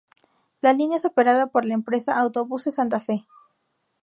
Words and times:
La 0.61 0.73
línea 0.73 0.97
es 0.97 1.05
operada 1.05 1.45
por 1.51 1.63
la 1.63 1.75
empresa 1.75 2.17
Autobuses 2.17 2.73
Santa 2.73 2.99
Fe. 2.99 3.27